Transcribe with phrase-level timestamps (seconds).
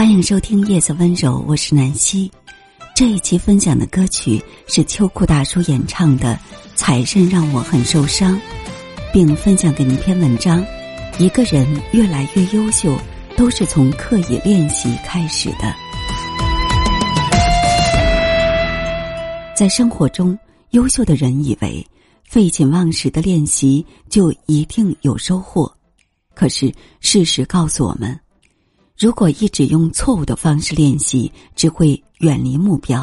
[0.00, 2.32] 欢迎收听《夜色温柔》，我是南希。
[2.96, 6.34] 这一期分享的歌曲是秋裤大叔演唱的
[6.74, 8.34] 《财神让我很受伤》，
[9.12, 10.64] 并分享给您一篇文章：
[11.18, 12.98] 一个人越来越优秀，
[13.36, 15.74] 都是从刻意练习开始的。
[19.54, 20.38] 在生活中，
[20.70, 21.86] 优秀的人以为
[22.24, 25.70] 废寝忘食的练习就一定有收获，
[26.32, 28.18] 可是事实告诉我们。
[29.00, 33.02] 如果一直用错误的方式练习，只会远离目标。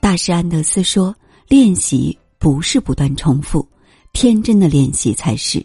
[0.00, 1.14] 大师安德斯说
[1.48, 3.68] ：“练习不是不断重复，
[4.14, 5.62] 天真的练习才是。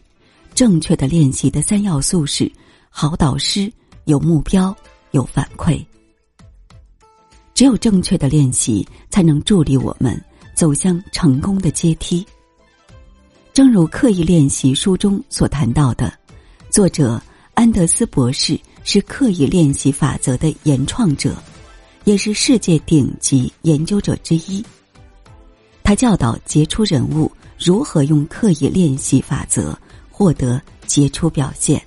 [0.54, 2.52] 正确的练习的三要素是：
[2.90, 3.72] 好导师、
[4.04, 4.76] 有目标、
[5.12, 5.82] 有反馈。
[7.54, 10.22] 只有正确的练习，才能助力我们
[10.54, 12.26] 走向成功的阶梯。
[13.54, 16.14] 正如《刻意练习》书中所谈到的，
[16.70, 17.22] 作者
[17.62, 18.60] 安德斯博士。
[18.84, 21.36] 是刻意练习法则的原创者，
[22.04, 24.66] 也是世界顶级研究者之一。
[25.84, 29.78] 他教导杰出人物如何用刻意练习法则
[30.10, 31.80] 获得杰出表现。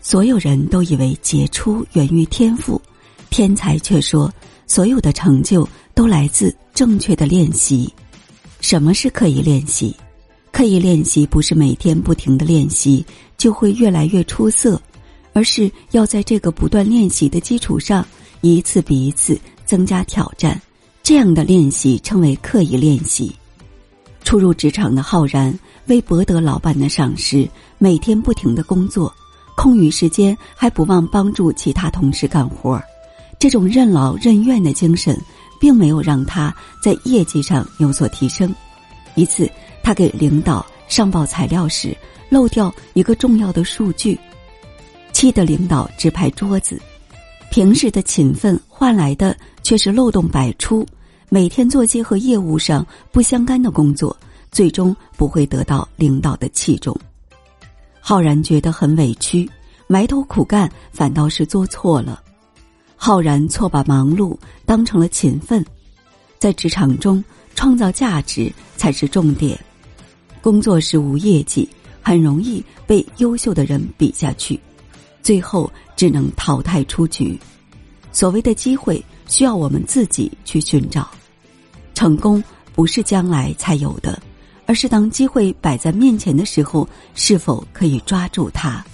[0.00, 2.80] 所有人都以为杰出源于天赋，
[3.28, 4.32] 天才却说
[4.68, 7.92] 所有的成就都来自正确的练习。
[8.60, 9.96] 什么是刻意练习？
[10.52, 13.04] 刻意练习不是每天不停的练习
[13.36, 14.80] 就会越来越出色。
[15.32, 18.06] 而是要在这个不断练习的基础上，
[18.40, 20.60] 一次比一次增加挑战，
[21.02, 23.34] 这样的练习称为刻意练习。
[24.24, 29.12] 初入职场的浩然为博得老板的赏识，每天不停的工作，
[29.56, 32.80] 空余时间还不忘帮助其他同事干活。
[33.38, 35.18] 这种任劳任怨的精神，
[35.60, 38.54] 并没有让他在业绩上有所提升。
[39.16, 39.50] 一次，
[39.82, 41.96] 他给领导上报材料时，
[42.28, 44.16] 漏掉一个重要的数据。
[45.22, 46.82] 气的领导直拍桌子，
[47.48, 50.84] 平时的勤奋换来的却是漏洞百出，
[51.28, 54.16] 每天做些和业务上不相干的工作，
[54.50, 56.92] 最终不会得到领导的器重。
[58.00, 59.48] 浩然觉得很委屈，
[59.86, 62.20] 埋头苦干反倒是做错了。
[62.96, 65.64] 浩然错把忙碌当成了勤奋，
[66.40, 67.22] 在职场中
[67.54, 69.56] 创造价值才是重点。
[70.40, 71.68] 工作时无业绩，
[72.02, 74.58] 很容易被优秀的人比下去。
[75.22, 77.38] 最后只能淘汰出局。
[78.10, 81.08] 所谓的机会，需要我们自己去寻找。
[81.94, 82.42] 成功
[82.74, 84.20] 不是将来才有的，
[84.66, 88.84] 而是当机会摆在面前的时候，是否可以抓住它？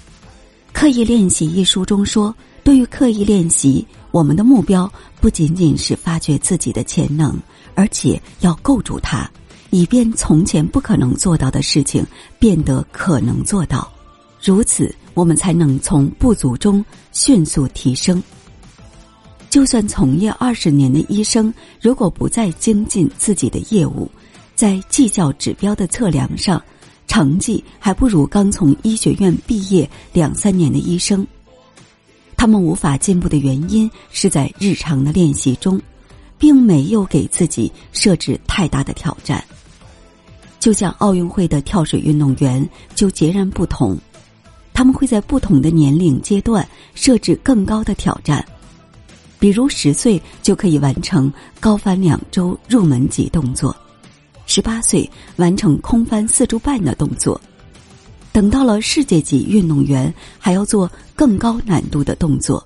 [0.72, 4.88] 刻意练习一书中说，对于刻意练习，我们的目标
[5.20, 7.36] 不仅仅是发掘自己的潜能，
[7.74, 9.28] 而且要构筑它，
[9.70, 12.06] 以便从前不可能做到的事情
[12.38, 13.90] 变得可能做到。
[14.40, 14.94] 如此。
[15.18, 18.22] 我们才能从不足中迅速提升。
[19.50, 24.08] 就算从业二十年的医生，如果不再精进自己的业务，
[24.54, 26.62] 在绩效指标的测量上，
[27.08, 31.26] 成绩还不如刚从医学院毕业两三年的医生。
[32.36, 35.80] 他们无法进步的原因是在日常的练习中，
[36.38, 39.42] 并没有给自己设置太大的挑战。
[40.60, 42.64] 就像奥运会的跳水运动员
[42.94, 43.98] 就截然不同。
[44.78, 48.46] 他们会在不同的年龄阶段设置更高的挑战，
[49.36, 53.74] 比如十岁就可以完成高翻两周入门级动作，
[54.46, 57.40] 十八岁完成空翻四周半的动作，
[58.30, 62.64] 等到了世界级运动员还要做更高难度的动作。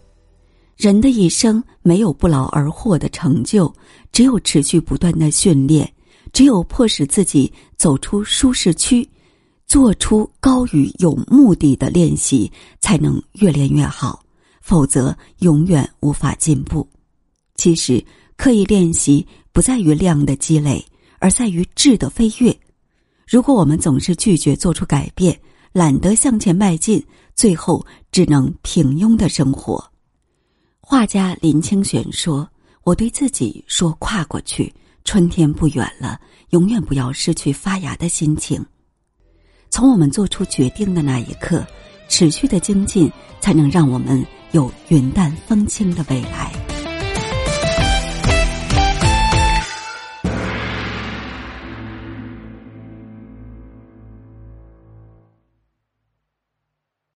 [0.77, 3.75] 人的一生没有不劳而获的成就，
[4.13, 5.91] 只有持续不断的训练，
[6.31, 9.09] 只有迫使自己走出舒适区。
[9.67, 12.51] 做出高于有目的的练习，
[12.81, 14.23] 才能越练越好，
[14.61, 16.87] 否则永远无法进步。
[17.55, 18.05] 其实，
[18.37, 20.85] 刻意练习不在于量的积累，
[21.19, 22.55] 而在于质的飞跃。
[23.27, 25.39] 如果我们总是拒绝做出改变，
[25.73, 27.03] 懒得向前迈进，
[27.35, 29.83] 最后只能平庸的生活。
[30.81, 32.47] 画家林清玄说
[32.85, 34.71] ：“我对自己说，跨过去，
[35.05, 36.21] 春天不远了，
[36.51, 38.63] 永远不要失去发芽的心情。”
[39.73, 41.67] 从我们做出决定的那一刻，
[42.07, 43.11] 持续的精进，
[43.41, 46.72] 才能让我们有云淡风轻的未来。